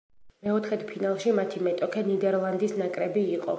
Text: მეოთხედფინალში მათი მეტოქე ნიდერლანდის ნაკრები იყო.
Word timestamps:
მეოთხედფინალში 0.45 1.35
მათი 1.41 1.63
მეტოქე 1.69 2.05
ნიდერლანდის 2.09 2.77
ნაკრები 2.83 3.27
იყო. 3.39 3.49